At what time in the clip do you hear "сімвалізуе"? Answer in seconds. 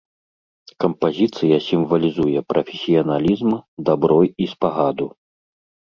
1.67-2.39